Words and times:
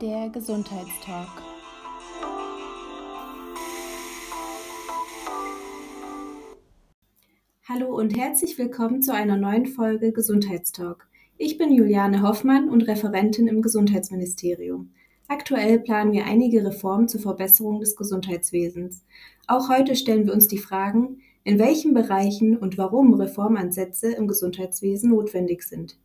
Der 0.00 0.28
Gesundheitstalk. 0.28 1.26
Hallo 7.68 7.96
und 7.96 8.16
herzlich 8.16 8.56
willkommen 8.58 9.02
zu 9.02 9.12
einer 9.12 9.36
neuen 9.36 9.66
Folge 9.66 10.12
Gesundheitstalk. 10.12 11.08
Ich 11.36 11.58
bin 11.58 11.72
Juliane 11.72 12.22
Hoffmann 12.22 12.68
und 12.68 12.86
Referentin 12.86 13.48
im 13.48 13.60
Gesundheitsministerium. 13.60 14.92
Aktuell 15.26 15.80
planen 15.80 16.12
wir 16.12 16.26
einige 16.26 16.64
Reformen 16.64 17.08
zur 17.08 17.20
Verbesserung 17.20 17.80
des 17.80 17.96
Gesundheitswesens. 17.96 19.04
Auch 19.48 19.68
heute 19.68 19.96
stellen 19.96 20.26
wir 20.26 20.32
uns 20.32 20.46
die 20.46 20.58
Fragen, 20.58 21.22
in 21.42 21.58
welchen 21.58 21.92
Bereichen 21.92 22.56
und 22.56 22.78
warum 22.78 23.14
Reformansätze 23.14 24.12
im 24.12 24.28
Gesundheitswesen 24.28 25.10
notwendig 25.10 25.64
sind. 25.64 25.98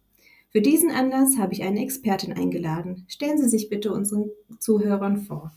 Für 0.54 0.62
diesen 0.62 0.92
Anlass 0.92 1.40
habe 1.40 1.52
ich 1.54 1.64
eine 1.64 1.82
Expertin 1.82 2.34
eingeladen. 2.34 3.06
Stellen 3.08 3.40
Sie 3.40 3.50
sich 3.50 3.70
bitte 3.70 3.92
unseren 3.92 4.30
Zuhörern 4.60 5.18
vor. 5.18 5.52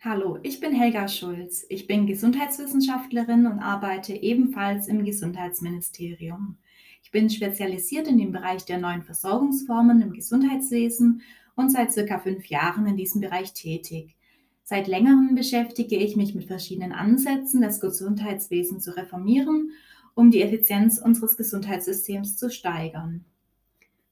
Hallo, 0.00 0.38
ich 0.42 0.58
bin 0.58 0.72
Helga 0.72 1.06
Schulz. 1.06 1.66
Ich 1.68 1.86
bin 1.86 2.06
Gesundheitswissenschaftlerin 2.06 3.46
und 3.46 3.58
arbeite 3.58 4.14
ebenfalls 4.14 4.88
im 4.88 5.04
Gesundheitsministerium. 5.04 6.56
Ich 7.02 7.10
bin 7.10 7.28
spezialisiert 7.28 8.08
in 8.08 8.16
dem 8.16 8.32
Bereich 8.32 8.64
der 8.64 8.78
neuen 8.78 9.02
Versorgungsformen 9.02 10.00
im 10.00 10.14
Gesundheitswesen 10.14 11.20
und 11.56 11.70
seit 11.70 11.92
circa 11.92 12.18
fünf 12.18 12.46
Jahren 12.46 12.86
in 12.86 12.96
diesem 12.96 13.20
Bereich 13.20 13.52
tätig. 13.52 14.16
Seit 14.62 14.86
längerem 14.86 15.34
beschäftige 15.34 15.96
ich 15.96 16.16
mich 16.16 16.34
mit 16.34 16.46
verschiedenen 16.46 16.92
Ansätzen, 16.92 17.60
das 17.60 17.80
Gesundheitswesen 17.80 18.80
zu 18.80 18.96
reformieren 18.96 19.72
um 20.18 20.32
die 20.32 20.42
Effizienz 20.42 20.98
unseres 20.98 21.36
Gesundheitssystems 21.36 22.36
zu 22.36 22.50
steigern. 22.50 23.24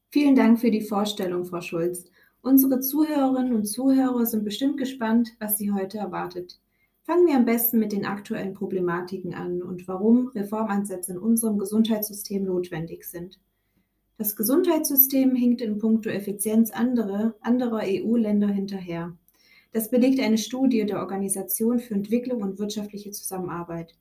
Vielen 0.09 0.37
Dank 0.37 0.57
für 0.57 0.71
die 0.71 0.79
Vorstellung, 0.79 1.43
Frau 1.43 1.59
Schulz. 1.59 2.05
Unsere 2.41 2.79
Zuhörerinnen 2.79 3.53
und 3.53 3.65
Zuhörer 3.65 4.25
sind 4.25 4.45
bestimmt 4.45 4.77
gespannt, 4.77 5.33
was 5.37 5.57
Sie 5.57 5.73
heute 5.73 5.97
erwartet. 5.97 6.61
Fangen 7.03 7.27
wir 7.27 7.35
am 7.35 7.43
besten 7.43 7.77
mit 7.77 7.91
den 7.91 8.05
aktuellen 8.05 8.53
Problematiken 8.53 9.33
an 9.33 9.61
und 9.61 9.85
warum 9.89 10.29
Reformansätze 10.29 11.11
in 11.11 11.17
unserem 11.17 11.57
Gesundheitssystem 11.57 12.45
notwendig 12.45 13.03
sind. 13.03 13.41
Das 14.17 14.37
Gesundheitssystem 14.37 15.35
hinkt 15.35 15.59
in 15.59 15.77
puncto 15.77 16.09
Effizienz 16.09 16.71
andere, 16.71 17.35
anderer 17.41 17.81
EU-Länder 17.83 18.47
hinterher. 18.47 19.11
Das 19.73 19.89
belegt 19.89 20.21
eine 20.21 20.37
Studie 20.37 20.85
der 20.85 20.99
Organisation 20.99 21.79
für 21.79 21.95
Entwicklung 21.95 22.43
und 22.43 22.59
wirtschaftliche 22.59 23.11
Zusammenarbeit. 23.11 23.93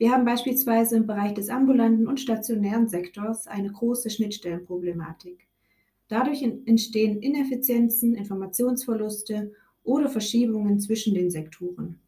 Wir 0.00 0.12
haben 0.12 0.24
beispielsweise 0.24 0.96
im 0.96 1.06
Bereich 1.06 1.34
des 1.34 1.50
ambulanten 1.50 2.08
und 2.08 2.18
stationären 2.18 2.88
Sektors 2.88 3.46
eine 3.46 3.70
große 3.70 4.08
Schnittstellenproblematik. 4.08 5.46
Dadurch 6.08 6.42
entstehen 6.42 7.20
Ineffizienzen, 7.20 8.14
Informationsverluste 8.14 9.52
oder 9.84 10.08
Verschiebungen 10.08 10.80
zwischen 10.80 11.12
den 11.12 11.30
Sektoren. 11.30 12.00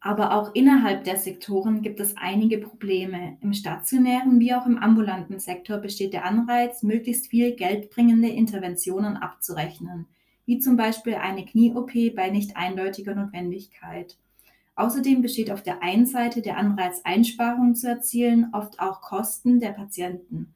Aber 0.00 0.32
auch 0.32 0.54
innerhalb 0.54 1.04
der 1.04 1.18
Sektoren 1.18 1.82
gibt 1.82 2.00
es 2.00 2.16
einige 2.16 2.56
Probleme. 2.56 3.36
Im 3.42 3.52
stationären 3.52 4.40
wie 4.40 4.54
auch 4.54 4.64
im 4.64 4.78
ambulanten 4.78 5.40
Sektor 5.40 5.76
besteht 5.76 6.14
der 6.14 6.24
Anreiz, 6.24 6.82
möglichst 6.82 7.26
viel 7.26 7.54
geldbringende 7.54 8.28
Interventionen 8.28 9.18
abzurechnen, 9.18 10.06
wie 10.46 10.58
zum 10.58 10.78
Beispiel 10.78 11.16
eine 11.16 11.44
Knie-OP 11.44 12.14
bei 12.16 12.30
nicht 12.30 12.56
eindeutiger 12.56 13.14
Notwendigkeit. 13.14 14.16
Außerdem 14.78 15.22
besteht 15.22 15.50
auf 15.50 15.64
der 15.64 15.82
einen 15.82 16.06
Seite 16.06 16.40
der 16.40 16.56
Anreiz, 16.56 17.00
Einsparungen 17.02 17.74
zu 17.74 17.88
erzielen, 17.88 18.50
oft 18.52 18.78
auch 18.78 19.00
Kosten 19.00 19.58
der 19.58 19.72
Patienten. 19.72 20.54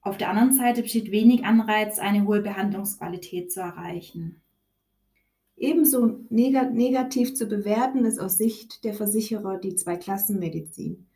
Auf 0.00 0.16
der 0.16 0.30
anderen 0.30 0.54
Seite 0.54 0.80
besteht 0.80 1.10
wenig 1.10 1.44
Anreiz, 1.44 1.98
eine 1.98 2.24
hohe 2.26 2.40
Behandlungsqualität 2.40 3.52
zu 3.52 3.60
erreichen. 3.60 4.40
Ebenso 5.58 6.20
negativ 6.30 7.34
zu 7.34 7.46
bewerten 7.48 8.06
ist 8.06 8.18
aus 8.18 8.38
Sicht 8.38 8.82
der 8.84 8.94
Versicherer 8.94 9.58
die 9.58 9.74
Zweiklassenmedizin. 9.74 11.06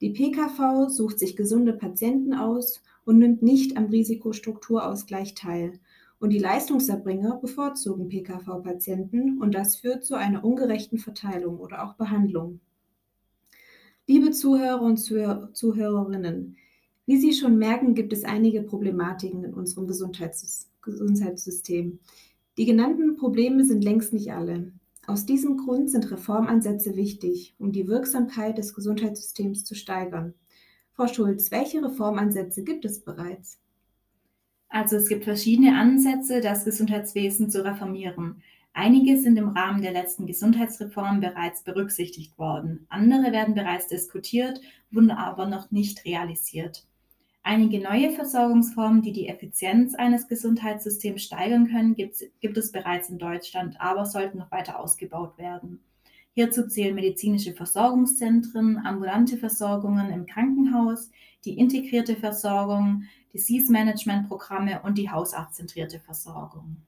Die 0.00 0.10
PKV 0.10 0.88
sucht 0.88 1.20
sich 1.20 1.36
gesunde 1.36 1.72
Patienten 1.72 2.34
aus 2.34 2.82
und 3.04 3.18
nimmt 3.18 3.42
nicht 3.42 3.76
am 3.76 3.86
Risikostrukturausgleich 3.86 5.34
teil, 5.34 5.78
und 6.18 6.30
die 6.30 6.38
Leistungserbringer 6.38 7.36
bevorzugen 7.36 8.08
PKV-Patienten 8.08 9.38
und 9.38 9.54
das 9.54 9.76
führt 9.76 10.04
zu 10.04 10.14
einer 10.14 10.44
ungerechten 10.44 10.98
Verteilung 10.98 11.58
oder 11.58 11.84
auch 11.84 11.94
Behandlung. 11.94 12.60
Liebe 14.06 14.30
Zuhörer 14.30 14.82
und 14.82 14.98
Zuhörerinnen, 14.98 16.56
wie 17.06 17.18
Sie 17.18 17.32
schon 17.32 17.58
merken, 17.58 17.94
gibt 17.94 18.12
es 18.12 18.24
einige 18.24 18.62
Problematiken 18.62 19.44
in 19.44 19.54
unserem 19.54 19.86
Gesundheitssystem. 19.86 21.98
Die 22.56 22.64
genannten 22.64 23.16
Probleme 23.16 23.64
sind 23.64 23.84
längst 23.84 24.12
nicht 24.12 24.32
alle. 24.32 24.72
Aus 25.06 25.26
diesem 25.26 25.56
Grund 25.56 25.90
sind 25.90 26.10
Reformansätze 26.10 26.96
wichtig, 26.96 27.54
um 27.58 27.70
die 27.70 27.86
Wirksamkeit 27.86 28.58
des 28.58 28.74
Gesundheitssystems 28.74 29.64
zu 29.64 29.74
steigern. 29.74 30.34
Frau 30.94 31.06
Schulz, 31.06 31.50
welche 31.50 31.84
Reformansätze 31.84 32.64
gibt 32.64 32.84
es 32.84 33.00
bereits? 33.00 33.58
Also 34.68 34.96
es 34.96 35.08
gibt 35.08 35.24
verschiedene 35.24 35.78
Ansätze, 35.78 36.40
das 36.40 36.64
Gesundheitswesen 36.64 37.50
zu 37.50 37.64
reformieren. 37.64 38.42
Einige 38.72 39.18
sind 39.18 39.38
im 39.38 39.48
Rahmen 39.48 39.80
der 39.80 39.92
letzten 39.92 40.26
Gesundheitsreform 40.26 41.20
bereits 41.20 41.62
berücksichtigt 41.62 42.36
worden. 42.36 42.86
Andere 42.90 43.32
werden 43.32 43.54
bereits 43.54 43.88
diskutiert, 43.88 44.60
wurden 44.90 45.10
aber 45.10 45.46
noch 45.46 45.70
nicht 45.70 46.04
realisiert. 46.04 46.86
Einige 47.42 47.78
neue 47.78 48.10
Versorgungsformen, 48.10 49.02
die 49.02 49.12
die 49.12 49.28
Effizienz 49.28 49.94
eines 49.94 50.26
Gesundheitssystems 50.26 51.22
steigern 51.22 51.68
können, 51.68 51.94
gibt, 51.94 52.58
es 52.58 52.72
bereits 52.72 53.08
in 53.08 53.18
Deutschland, 53.18 53.80
aber 53.80 54.04
sollten 54.04 54.38
noch 54.38 54.50
weiter 54.50 54.80
ausgebaut 54.80 55.38
werden. 55.38 55.80
Hierzu 56.32 56.66
zählen 56.66 56.94
medizinische 56.94 57.54
Versorgungszentren, 57.54 58.76
ambulante 58.84 59.38
Versorgungen 59.38 60.10
im 60.10 60.26
Krankenhaus, 60.26 61.10
die 61.46 61.56
integrierte 61.56 62.16
Versorgung, 62.16 63.04
Disease-Management-Programme 63.36 64.80
und 64.82 64.96
die 64.96 65.10
hausarztzentrierte 65.10 66.00
Versorgung. 66.00 66.78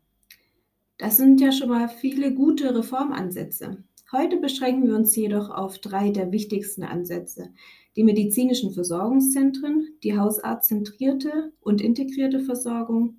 Das 0.96 1.18
sind 1.18 1.40
ja 1.40 1.52
schon 1.52 1.68
mal 1.68 1.88
viele 1.88 2.34
gute 2.34 2.74
Reformansätze. 2.74 3.84
Heute 4.10 4.38
beschränken 4.38 4.88
wir 4.88 4.96
uns 4.96 5.14
jedoch 5.14 5.50
auf 5.50 5.78
drei 5.78 6.10
der 6.10 6.32
wichtigsten 6.32 6.82
Ansätze. 6.82 7.50
Die 7.94 8.02
medizinischen 8.02 8.72
Versorgungszentren, 8.72 9.88
die 10.02 10.18
hausarztzentrierte 10.18 11.52
und 11.60 11.82
integrierte 11.82 12.40
Versorgung 12.40 13.18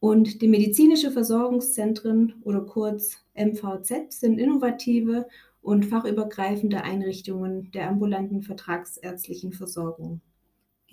und 0.00 0.42
die 0.42 0.48
medizinische 0.48 1.10
Versorgungszentren 1.10 2.34
oder 2.42 2.60
kurz 2.60 3.24
MVZ 3.34 4.12
sind 4.12 4.38
innovative 4.38 5.26
und 5.62 5.86
fachübergreifende 5.86 6.82
Einrichtungen 6.82 7.70
der 7.70 7.88
ambulanten 7.88 8.42
vertragsärztlichen 8.42 9.52
Versorgung. 9.52 10.20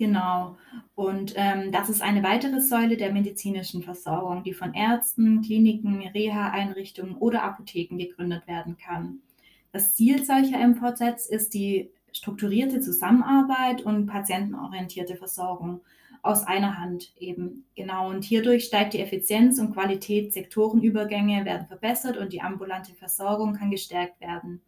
Genau. 0.00 0.56
Und 0.94 1.34
ähm, 1.36 1.72
das 1.72 1.90
ist 1.90 2.00
eine 2.00 2.22
weitere 2.22 2.62
Säule 2.62 2.96
der 2.96 3.12
medizinischen 3.12 3.82
Versorgung, 3.82 4.42
die 4.42 4.54
von 4.54 4.72
Ärzten, 4.72 5.42
Kliniken, 5.42 6.00
Reha-Einrichtungen 6.00 7.16
oder 7.16 7.42
Apotheken 7.42 7.98
gegründet 7.98 8.46
werden 8.46 8.78
kann. 8.78 9.18
Das 9.72 9.94
Ziel 9.94 10.24
solcher 10.24 10.58
MVZs 10.66 11.26
ist 11.26 11.52
die 11.52 11.90
strukturierte 12.12 12.80
Zusammenarbeit 12.80 13.82
und 13.82 14.06
patientenorientierte 14.06 15.16
Versorgung 15.16 15.82
aus 16.22 16.46
einer 16.46 16.78
Hand 16.78 17.12
eben. 17.18 17.66
Genau. 17.76 18.08
Und 18.08 18.24
hierdurch 18.24 18.64
steigt 18.64 18.94
die 18.94 19.00
Effizienz 19.00 19.58
und 19.58 19.74
Qualität, 19.74 20.32
Sektorenübergänge 20.32 21.44
werden 21.44 21.66
verbessert 21.66 22.16
und 22.16 22.32
die 22.32 22.40
ambulante 22.40 22.94
Versorgung 22.94 23.52
kann 23.52 23.70
gestärkt 23.70 24.18
werden. 24.22 24.62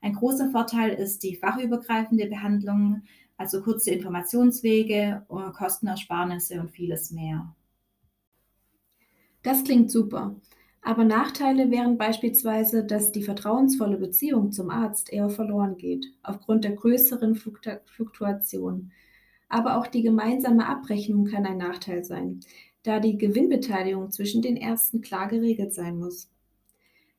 Ein 0.00 0.14
großer 0.14 0.50
Vorteil 0.50 0.90
ist 0.90 1.22
die 1.22 1.36
fachübergreifende 1.36 2.26
Behandlung, 2.26 3.02
also 3.42 3.60
kurze 3.60 3.90
Informationswege, 3.90 5.26
Kostenersparnisse 5.28 6.60
und 6.60 6.70
vieles 6.70 7.10
mehr. 7.10 7.52
Das 9.42 9.64
klingt 9.64 9.90
super. 9.90 10.36
Aber 10.80 11.02
Nachteile 11.02 11.68
wären 11.72 11.98
beispielsweise, 11.98 12.84
dass 12.84 13.10
die 13.10 13.24
vertrauensvolle 13.24 13.96
Beziehung 13.96 14.52
zum 14.52 14.70
Arzt 14.70 15.12
eher 15.12 15.28
verloren 15.28 15.76
geht, 15.76 16.06
aufgrund 16.22 16.62
der 16.62 16.76
größeren 16.76 17.34
Fluktuation. 17.34 18.92
Aber 19.48 19.76
auch 19.76 19.88
die 19.88 20.02
gemeinsame 20.02 20.68
Abrechnung 20.68 21.24
kann 21.24 21.44
ein 21.44 21.58
Nachteil 21.58 22.04
sein, 22.04 22.40
da 22.84 23.00
die 23.00 23.18
Gewinnbeteiligung 23.18 24.12
zwischen 24.12 24.40
den 24.40 24.56
Ärzten 24.56 25.00
klar 25.00 25.26
geregelt 25.26 25.74
sein 25.74 25.98
muss. 25.98 26.30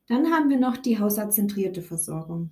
Dann 0.08 0.30
haben 0.30 0.48
wir 0.48 0.58
noch 0.58 0.78
die 0.78 0.98
hausarztzentrierte 0.98 1.82
Versorgung. 1.82 2.50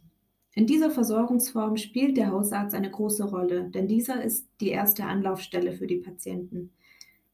In 0.55 0.67
dieser 0.67 0.91
Versorgungsform 0.91 1.79
spielt 1.79 2.19
der 2.19 2.31
Hausarzt 2.31 2.75
eine 2.75 2.91
große 2.91 3.25
Rolle, 3.25 3.71
denn 3.71 3.89
dieser 3.89 4.23
ist 4.23 4.47
die 4.61 4.69
erste 4.69 5.05
Anlaufstelle 5.05 5.73
für 5.73 5.87
die 5.87 5.97
Patienten. 5.97 6.73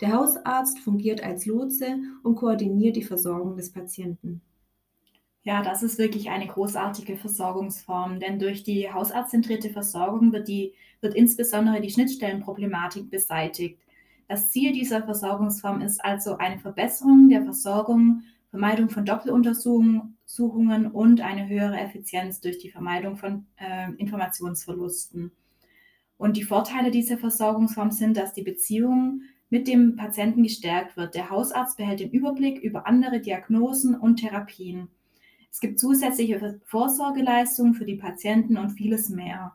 Der 0.00 0.12
Hausarzt 0.12 0.78
fungiert 0.78 1.24
als 1.24 1.44
Lotse 1.44 1.98
und 2.22 2.36
koordiniert 2.36 2.94
die 2.94 3.02
Versorgung 3.02 3.56
des 3.56 3.72
Patienten. 3.72 4.40
Ja, 5.42 5.62
das 5.62 5.82
ist 5.82 5.98
wirklich 5.98 6.30
eine 6.30 6.46
großartige 6.46 7.16
Versorgungsform, 7.16 8.20
denn 8.20 8.38
durch 8.38 8.62
die 8.62 8.92
hausarztzentrierte 8.92 9.70
Versorgung 9.70 10.32
wird, 10.32 10.46
die, 10.46 10.74
wird 11.00 11.14
insbesondere 11.14 11.80
die 11.80 11.90
Schnittstellenproblematik 11.90 13.10
beseitigt. 13.10 13.80
Das 14.28 14.50
Ziel 14.50 14.72
dieser 14.72 15.02
Versorgungsform 15.02 15.80
ist 15.80 16.04
also 16.04 16.36
eine 16.36 16.58
Verbesserung 16.58 17.28
der 17.28 17.42
Versorgung, 17.42 18.22
Vermeidung 18.50 18.90
von 18.90 19.04
Doppeluntersuchungen 19.04 20.17
und 20.92 21.20
eine 21.20 21.48
höhere 21.48 21.78
Effizienz 21.78 22.40
durch 22.40 22.58
die 22.58 22.70
Vermeidung 22.70 23.16
von 23.16 23.46
äh, 23.56 23.90
Informationsverlusten. 23.96 25.32
Und 26.16 26.36
die 26.36 26.42
Vorteile 26.42 26.90
dieser 26.90 27.16
Versorgungsform 27.16 27.90
sind, 27.90 28.16
dass 28.16 28.34
die 28.34 28.42
Beziehung 28.42 29.22
mit 29.50 29.66
dem 29.66 29.96
Patienten 29.96 30.42
gestärkt 30.42 30.96
wird. 30.96 31.14
Der 31.14 31.30
Hausarzt 31.30 31.76
behält 31.76 32.00
den 32.00 32.10
Überblick 32.10 32.60
über 32.60 32.86
andere 32.86 33.20
Diagnosen 33.20 33.94
und 33.94 34.16
Therapien. 34.16 34.88
Es 35.50 35.60
gibt 35.60 35.80
zusätzliche 35.80 36.60
Vorsorgeleistungen 36.64 37.74
für 37.74 37.86
die 37.86 37.96
Patienten 37.96 38.58
und 38.58 38.70
vieles 38.70 39.08
mehr. 39.08 39.54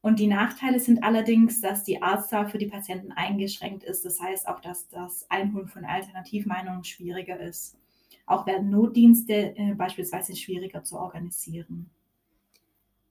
Und 0.00 0.18
die 0.18 0.28
Nachteile 0.28 0.80
sind 0.80 1.02
allerdings, 1.02 1.60
dass 1.60 1.84
die 1.84 2.00
Arztzahl 2.00 2.48
für 2.48 2.58
die 2.58 2.66
Patienten 2.66 3.12
eingeschränkt 3.12 3.84
ist. 3.84 4.04
Das 4.04 4.20
heißt 4.20 4.48
auch, 4.48 4.60
dass 4.60 4.88
das 4.88 5.28
Einholen 5.30 5.68
von 5.68 5.84
Alternativmeinungen 5.84 6.84
schwieriger 6.84 7.38
ist. 7.38 7.76
Auch 8.26 8.46
werden 8.46 8.70
Notdienste 8.70 9.56
äh, 9.56 9.74
beispielsweise 9.74 10.34
schwieriger 10.36 10.82
zu 10.82 10.98
organisieren. 10.98 11.90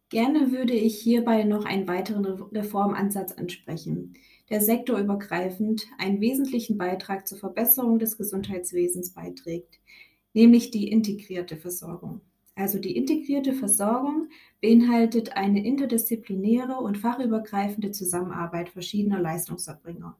Gerne 0.10 0.52
würde 0.52 0.74
ich 0.74 1.02
hierbei 1.02 1.44
noch 1.44 1.66
einen 1.66 1.88
weiteren 1.88 2.26
Reformansatz 2.26 3.32
ansprechen, 3.32 4.14
der 4.50 4.62
sektorübergreifend 4.62 5.88
einen 5.98 6.22
wesentlichen 6.22 6.78
Beitrag 6.78 7.28
zur 7.28 7.40
Verbesserung 7.40 7.98
des 7.98 8.18
Gesundheitswesens 8.18 9.14
beiträgt, 9.14 9.80
nämlich 10.34 10.70
die 10.70 10.90
integrierte 10.90 11.58
Versorgung. 11.58 12.22
Also 12.56 12.78
die 12.80 12.96
integrierte 12.96 13.54
Versorgung 13.54 14.30
beinhaltet 14.62 15.36
eine 15.36 15.66
interdisziplinäre 15.66 16.76
und 16.78 16.98
fachübergreifende 16.98 17.92
Zusammenarbeit 17.92 18.70
verschiedener 18.70 19.20
Leistungserbringer, 19.20 20.16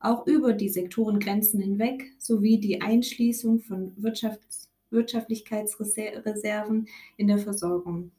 auch 0.00 0.26
über 0.26 0.52
die 0.52 0.68
Sektorengrenzen 0.68 1.60
hinweg, 1.60 2.12
sowie 2.18 2.58
die 2.58 2.80
Einschließung 2.80 3.60
von 3.60 3.92
Wirtschafts 3.96 4.68
Wirtschaftlichkeitsreserven 4.90 6.88
in 7.16 7.28
der 7.28 7.38
Versorgung. 7.38 8.10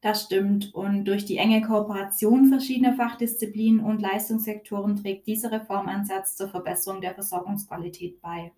Das 0.00 0.24
stimmt. 0.24 0.74
Und 0.74 1.04
durch 1.04 1.24
die 1.24 1.36
enge 1.38 1.62
Kooperation 1.62 2.46
verschiedener 2.46 2.94
Fachdisziplinen 2.94 3.80
und 3.80 4.02
Leistungssektoren 4.02 4.96
trägt 4.96 5.26
dieser 5.26 5.52
Reformansatz 5.52 6.36
zur 6.36 6.48
Verbesserung 6.48 7.00
der 7.00 7.14
Versorgungsqualität 7.14 8.20
bei. 8.20 8.52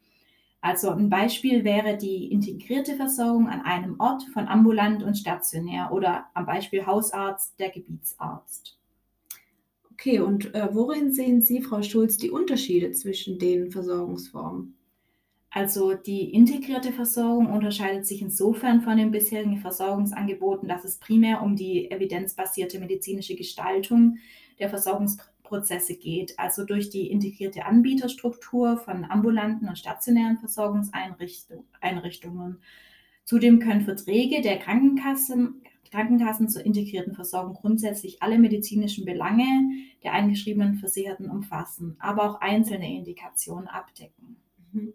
Also 0.61 0.91
ein 0.91 1.08
Beispiel 1.08 1.64
wäre 1.64 1.96
die 1.96 2.32
integrierte 2.32 2.96
Versorgung 2.96 3.49
an 3.49 3.62
einem 3.62 4.00
Ort 4.00 4.25
von 4.32 4.49
ambulant 4.49 5.05
und 5.05 5.17
stationär 5.17 5.93
oder 5.93 6.26
am 6.34 6.46
Beispiel 6.46 6.84
Hausarzt, 6.84 7.58
der 7.61 7.70
Gebietsarzt. 7.70 8.77
Okay, 9.98 10.20
und 10.20 10.54
äh, 10.54 10.68
worin 10.72 11.12
sehen 11.12 11.42
Sie, 11.42 11.60
Frau 11.60 11.82
Schulz, 11.82 12.18
die 12.18 12.30
Unterschiede 12.30 12.92
zwischen 12.92 13.38
den 13.38 13.72
Versorgungsformen? 13.72 14.76
Also 15.50 15.94
die 15.94 16.32
integrierte 16.32 16.92
Versorgung 16.92 17.52
unterscheidet 17.52 18.06
sich 18.06 18.22
insofern 18.22 18.82
von 18.82 18.96
den 18.96 19.10
bisherigen 19.10 19.58
Versorgungsangeboten, 19.58 20.68
dass 20.68 20.84
es 20.84 20.98
primär 20.98 21.42
um 21.42 21.56
die 21.56 21.90
evidenzbasierte 21.90 22.78
medizinische 22.78 23.34
Gestaltung 23.34 24.18
der 24.60 24.68
Versorgungsprozesse 24.68 25.38
Prozesse 25.48 25.96
geht, 25.96 26.38
also 26.38 26.64
durch 26.64 26.90
die 26.90 27.10
integrierte 27.10 27.64
Anbieterstruktur 27.64 28.76
von 28.76 29.04
ambulanten 29.04 29.68
und 29.68 29.78
stationären 29.78 30.38
Versorgungseinrichtungen. 30.38 32.60
Zudem 33.24 33.58
können 33.58 33.80
Verträge 33.80 34.42
der 34.42 34.58
Krankenkassen, 34.58 35.62
Krankenkassen 35.90 36.49
zur 36.49 36.64
integrierten 36.64 37.14
Versorgung 37.14 37.55
grundsätzlich 37.55 38.23
alle 38.23 38.38
medizinischen 38.38 39.05
Belange 39.05 39.46
der 40.02 40.12
eingeschriebenen 40.12 40.75
Versicherten 40.75 41.31
umfassen, 41.31 41.96
aber 41.99 42.31
auch 42.31 42.40
einzelne 42.40 42.96
Indikationen 42.96 43.69
abdecken. 43.69 44.37
Mhm. 44.73 44.94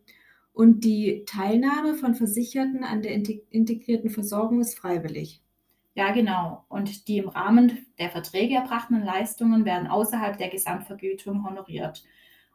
Und 0.53 0.83
die 0.83 1.23
Teilnahme 1.25 1.95
von 1.95 2.13
Versicherten 2.13 2.83
an 2.83 3.01
der 3.01 3.13
integrierten 3.13 4.11
Versorgung 4.11 4.61
ist 4.61 4.77
freiwillig. 4.77 5.41
Ja, 5.95 6.11
genau. 6.11 6.65
Und 6.69 7.07
die 7.07 7.17
im 7.17 7.29
Rahmen 7.29 7.85
der 7.99 8.09
Verträge 8.09 8.55
erbrachten 8.55 9.03
Leistungen 9.03 9.65
werden 9.65 9.87
außerhalb 9.87 10.37
der 10.37 10.49
Gesamtvergütung 10.49 11.47
honoriert. 11.47 12.03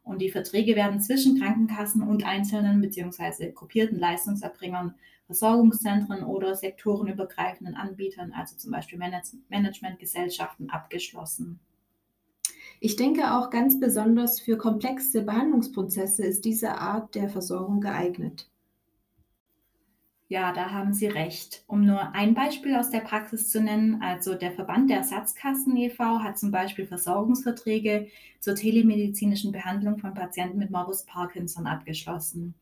Und 0.03 0.23
die 0.23 0.31
Verträge 0.31 0.75
werden 0.75 1.01
zwischen 1.01 1.39
Krankenkassen 1.39 2.03
und 2.03 2.25
einzelnen 2.25 2.81
bzw. 2.81 3.53
gruppierten 3.53 3.99
Leistungserbringern, 3.99 4.95
Versorgungszentren 5.29 6.25
oder 6.25 6.57
sektorenübergreifenden 6.57 7.77
Anbietern, 7.77 8.33
also 8.33 8.57
zum 8.57 8.71
Beispiel 8.71 8.99
Managementgesellschaften, 9.51 10.71
abgeschlossen. 10.71 11.61
Ich 12.81 12.97
denke 12.97 13.35
auch 13.35 13.51
ganz 13.51 13.79
besonders 13.79 14.41
für 14.41 14.57
komplexe 14.57 15.23
Behandlungsprozesse 15.23 16.25
ist 16.25 16.47
diese 16.47 16.79
Art 16.79 17.15
der 17.15 17.29
Versorgung 17.29 17.83
geeignet. 17.83 18.49
Ja, 20.29 20.53
da 20.53 20.71
haben 20.71 20.95
Sie 20.95 21.07
recht. 21.07 21.63
Um 21.67 21.85
nur 21.85 22.15
ein 22.15 22.35
Beispiel 22.35 22.75
aus 22.77 22.89
der 22.89 23.01
Praxis 23.01 23.51
zu 23.51 23.61
nennen, 23.61 24.01
also 24.01 24.35
der 24.35 24.53
Verband 24.53 24.89
der 24.89 24.99
Ersatzkassen 24.99 25.77
e.V. 25.77 26.21
hat 26.21 26.39
zum 26.39 26.51
Beispiel 26.51 26.87
Versorgungsverträge 26.87 28.09
zur 28.41 28.55
telemedizinischen 28.55 29.53
Behandlung 29.53 29.99
von 29.99 30.15
Patienten 30.15 30.59
mit 30.59 30.71
Morbus 30.71 31.05
Parkinson 31.05 31.67
abgeschlossen. 31.67 32.55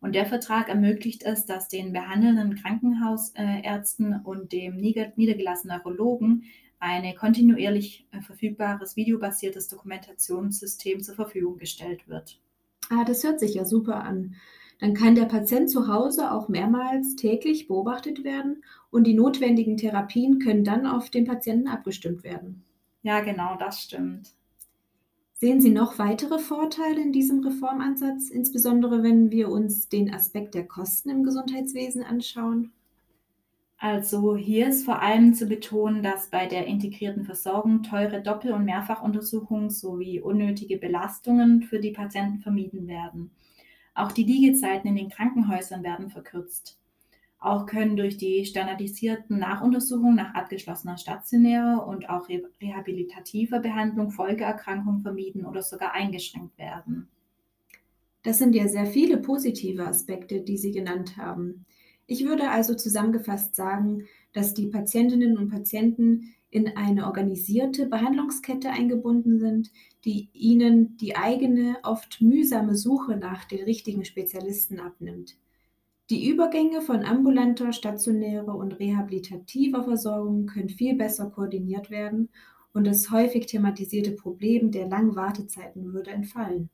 Und 0.00 0.14
der 0.14 0.26
Vertrag 0.26 0.68
ermöglicht 0.68 1.24
es, 1.24 1.44
dass 1.44 1.68
den 1.68 1.92
behandelnden 1.92 2.54
Krankenhausärzten 2.54 4.20
und 4.22 4.52
dem 4.52 4.76
niedergelassenen 4.76 5.78
Neurologen 5.78 6.44
ein 6.80 7.14
kontinuierlich 7.16 8.06
äh, 8.12 8.20
verfügbares 8.20 8.96
videobasiertes 8.96 9.68
Dokumentationssystem 9.68 11.00
zur 11.02 11.16
Verfügung 11.16 11.56
gestellt 11.56 12.08
wird. 12.08 12.40
Ah, 12.90 13.04
das 13.04 13.24
hört 13.24 13.40
sich 13.40 13.54
ja 13.54 13.64
super 13.64 14.04
an. 14.04 14.36
Dann 14.78 14.94
kann 14.94 15.16
der 15.16 15.24
Patient 15.24 15.68
zu 15.68 15.88
Hause 15.88 16.30
auch 16.30 16.48
mehrmals 16.48 17.16
täglich 17.16 17.66
beobachtet 17.66 18.22
werden 18.22 18.62
und 18.90 19.08
die 19.08 19.14
notwendigen 19.14 19.76
Therapien 19.76 20.38
können 20.38 20.62
dann 20.62 20.86
auf 20.86 21.10
den 21.10 21.24
Patienten 21.24 21.66
abgestimmt 21.66 22.22
werden. 22.22 22.62
Ja, 23.02 23.20
genau, 23.20 23.56
das 23.58 23.82
stimmt. 23.82 24.37
Sehen 25.40 25.60
Sie 25.60 25.70
noch 25.70 26.00
weitere 26.00 26.40
Vorteile 26.40 27.00
in 27.00 27.12
diesem 27.12 27.46
Reformansatz, 27.46 28.28
insbesondere 28.28 29.04
wenn 29.04 29.30
wir 29.30 29.50
uns 29.50 29.88
den 29.88 30.12
Aspekt 30.12 30.56
der 30.56 30.66
Kosten 30.66 31.10
im 31.10 31.22
Gesundheitswesen 31.22 32.02
anschauen? 32.02 32.72
Also 33.76 34.36
hier 34.36 34.66
ist 34.66 34.84
vor 34.84 35.00
allem 35.00 35.34
zu 35.34 35.46
betonen, 35.46 36.02
dass 36.02 36.30
bei 36.30 36.46
der 36.46 36.66
integrierten 36.66 37.24
Versorgung 37.24 37.84
teure 37.84 38.20
Doppel- 38.20 38.52
und 38.52 38.64
Mehrfachuntersuchungen 38.64 39.70
sowie 39.70 40.18
unnötige 40.18 40.76
Belastungen 40.76 41.62
für 41.62 41.78
die 41.78 41.92
Patienten 41.92 42.40
vermieden 42.40 42.88
werden. 42.88 43.30
Auch 43.94 44.10
die 44.10 44.24
Liegezeiten 44.24 44.88
in 44.88 44.96
den 44.96 45.08
Krankenhäusern 45.08 45.84
werden 45.84 46.10
verkürzt. 46.10 46.80
Auch 47.40 47.66
können 47.66 47.96
durch 47.96 48.16
die 48.16 48.44
standardisierten 48.44 49.38
Nachuntersuchungen 49.38 50.16
nach 50.16 50.34
abgeschlossener 50.34 50.98
stationärer 50.98 51.86
und 51.86 52.10
auch 52.10 52.28
rehabilitativer 52.28 53.60
Behandlung 53.60 54.10
Folgeerkrankungen 54.10 55.02
vermieden 55.02 55.46
oder 55.46 55.62
sogar 55.62 55.92
eingeschränkt 55.92 56.58
werden. 56.58 57.08
Das 58.24 58.38
sind 58.38 58.54
ja 58.54 58.66
sehr 58.66 58.86
viele 58.86 59.18
positive 59.18 59.86
Aspekte, 59.86 60.40
die 60.40 60.58
Sie 60.58 60.72
genannt 60.72 61.16
haben. 61.16 61.64
Ich 62.06 62.24
würde 62.26 62.50
also 62.50 62.74
zusammengefasst 62.74 63.54
sagen, 63.54 64.08
dass 64.32 64.54
die 64.54 64.66
Patientinnen 64.66 65.38
und 65.38 65.50
Patienten 65.50 66.34
in 66.50 66.76
eine 66.76 67.06
organisierte 67.06 67.86
Behandlungskette 67.86 68.70
eingebunden 68.70 69.38
sind, 69.38 69.70
die 70.04 70.28
ihnen 70.32 70.96
die 70.96 71.14
eigene, 71.14 71.76
oft 71.82 72.20
mühsame 72.20 72.74
Suche 72.74 73.16
nach 73.16 73.44
den 73.44 73.64
richtigen 73.64 74.04
Spezialisten 74.04 74.80
abnimmt. 74.80 75.36
Die 76.10 76.26
Übergänge 76.30 76.80
von 76.80 77.04
ambulanter, 77.04 77.72
stationärer 77.74 78.54
und 78.54 78.78
rehabilitativer 78.78 79.84
Versorgung 79.84 80.46
können 80.46 80.70
viel 80.70 80.96
besser 80.96 81.28
koordiniert 81.28 81.90
werden 81.90 82.30
und 82.72 82.86
das 82.86 83.10
häufig 83.10 83.44
thematisierte 83.44 84.12
Problem 84.12 84.70
der 84.70 84.88
langen 84.88 85.16
Wartezeiten 85.16 85.92
würde 85.92 86.10
entfallen. 86.10 86.70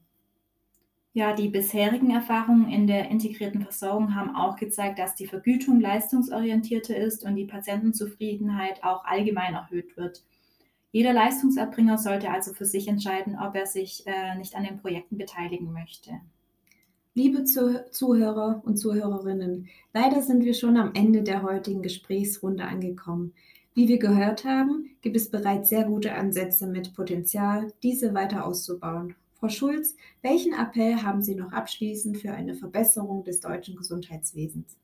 Ja, 1.14 1.33
die 1.33 1.49
bisherigen 1.49 2.11
Erfahrungen 2.11 2.69
in 2.71 2.87
der 2.87 3.09
integrierten 3.09 3.62
Versorgung 3.62 4.14
haben 4.14 4.37
auch 4.37 4.57
gezeigt, 4.57 5.00
dass 5.00 5.17
die 5.17 5.26
Vergütung 5.26 5.81
leistungsorientierter 5.81 6.97
ist 6.97 7.25
und 7.25 7.35
die 7.35 7.47
Patientenzufriedenheit 7.47 8.85
auch 8.85 9.05
allgemein 9.05 9.55
erhöht 9.55 9.97
wird. 9.97 10.25
Jeder 10.93 11.12
Leistungserbringer 11.12 11.99
sollte 11.99 12.31
also 12.31 12.53
für 12.53 12.67
sich 12.67 12.87
entscheiden, 12.87 13.37
ob 13.37 13.57
er 13.57 13.67
sich 13.67 14.05
äh, 14.07 14.37
nicht 14.37 14.55
an 14.55 14.62
den 14.62 14.79
Projekten 14.79 15.19
beteiligen 15.19 15.73
möchte. 15.73 16.21
Liebe 17.16 17.44
Zuhörer 17.44 18.61
und 18.64 18.76
Zuhörerinnen, 18.76 19.68
leider 19.92 20.21
sind 20.21 20.44
wir 20.44 20.52
schon 20.52 20.76
am 20.76 20.94
Ende 20.94 21.23
der 21.23 21.44
heutigen 21.44 21.80
Gesprächsrunde 21.80 22.64
angekommen. 22.64 23.35
Wie 23.73 23.87
wir 23.87 23.99
gehört 23.99 24.44
haben, 24.44 24.90
gibt 25.00 25.14
es 25.14 25.30
bereits 25.30 25.68
sehr 25.68 25.85
gute 25.85 26.12
Ansätze 26.14 26.66
mit 26.66 26.92
Potenzial, 26.92 27.73
diese 27.85 28.14
weiter 28.14 28.44
auszubauen. 28.44 29.14
Frau 29.38 29.49
Schulz, 29.49 29.94
welchen 30.23 30.54
Appell 30.54 30.97
haben 31.04 31.23
Sie 31.23 31.37
noch 31.37 31.52
abschließend 31.52 32.18
für 32.18 32.33
eine 32.33 32.54
Verbesserung 32.54 33.23
des 33.23 33.38
deutschen 33.38 33.76
Gesundheitswesens? 33.76 34.76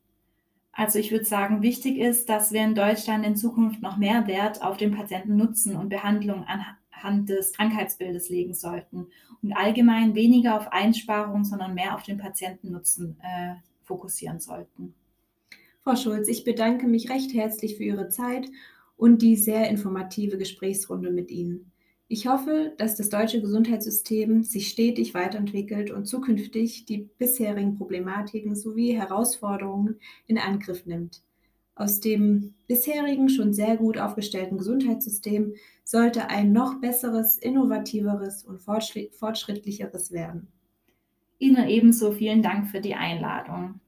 Also 0.71 0.99
ich 0.99 1.11
würde 1.11 1.25
sagen, 1.25 1.61
wichtig 1.61 1.97
ist, 1.97 2.29
dass 2.29 2.53
wir 2.53 2.63
in 2.63 2.75
Deutschland 2.75 3.25
in 3.25 3.35
Zukunft 3.35 3.81
noch 3.81 3.97
mehr 3.97 4.25
Wert 4.27 4.63
auf 4.63 4.77
den 4.77 4.95
Patientennutzen 4.95 5.75
und 5.75 5.89
Behandlung 5.89 6.45
anhand 7.01 7.29
des 7.29 7.53
Krankheitsbildes 7.53 8.29
legen 8.29 8.53
sollten 8.53 9.07
und 9.41 9.53
allgemein 9.53 10.15
weniger 10.15 10.57
auf 10.57 10.71
Einsparungen, 10.71 11.45
sondern 11.45 11.73
mehr 11.73 11.95
auf 11.95 12.03
den 12.03 12.17
Patientennutzen 12.17 13.17
äh, 13.21 13.55
fokussieren 13.83 14.39
sollten. 14.39 14.93
Frau 15.83 15.95
Schulz, 15.95 16.27
ich 16.27 16.43
bedanke 16.43 16.87
mich 16.87 17.09
recht 17.09 17.33
herzlich 17.33 17.77
für 17.77 17.83
Ihre 17.83 18.09
Zeit 18.09 18.47
und 18.97 19.21
die 19.21 19.35
sehr 19.35 19.69
informative 19.69 20.37
Gesprächsrunde 20.37 21.11
mit 21.11 21.31
Ihnen. 21.31 21.71
Ich 22.07 22.27
hoffe, 22.27 22.73
dass 22.77 22.95
das 22.95 23.09
deutsche 23.09 23.41
Gesundheitssystem 23.41 24.43
sich 24.43 24.67
stetig 24.67 25.13
weiterentwickelt 25.13 25.91
und 25.91 26.05
zukünftig 26.05 26.85
die 26.85 27.09
bisherigen 27.17 27.77
Problematiken 27.77 28.53
sowie 28.55 28.93
Herausforderungen 28.93 29.97
in 30.27 30.37
Angriff 30.37 30.85
nimmt. 30.85 31.23
Aus 31.81 31.99
dem 31.99 32.53
bisherigen 32.67 33.27
schon 33.27 33.53
sehr 33.53 33.75
gut 33.75 33.97
aufgestellten 33.97 34.59
Gesundheitssystem 34.59 35.55
sollte 35.83 36.29
ein 36.29 36.51
noch 36.51 36.79
besseres, 36.79 37.39
innovativeres 37.39 38.43
und 38.43 38.61
fortschrittlicheres 38.61 40.11
werden. 40.11 40.47
Ihnen 41.39 41.67
ebenso 41.67 42.11
vielen 42.11 42.43
Dank 42.43 42.67
für 42.67 42.81
die 42.81 42.93
Einladung. 42.93 43.79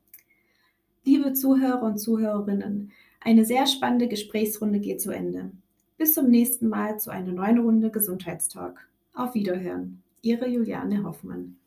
Liebe 1.04 1.34
Zuhörer 1.34 1.84
und 1.84 2.00
Zuhörerinnen, 2.00 2.92
eine 3.22 3.46
sehr 3.46 3.68
spannende 3.68 4.08
Gesprächsrunde 4.08 4.80
geht 4.80 5.00
zu 5.00 5.12
Ende. 5.12 5.52
Bis 6.00 6.16
zum 6.16 6.32
nächsten 6.32 6.70
Mal 6.70 7.00
zu 7.00 7.12
einer 7.12 7.32
neuen 7.32 7.60
Runde 7.60 7.92
Gesundheitstalk. 7.92 8.90
Auf 9.14 9.36
Wiederhören. 9.36 10.02
Ihre 10.24 10.48
Juliane 10.48 11.04
Hoffmann. 11.04 11.58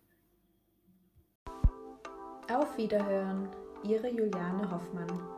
Auf 2.52 2.76
Wiederhören. 2.76 3.48
Ihre 3.84 4.10
Juliane 4.10 4.68
Hoffmann. 4.68 5.35